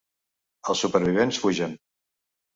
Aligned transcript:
Els 0.73 0.81
supervivents 0.85 1.41
fugen. 1.45 1.79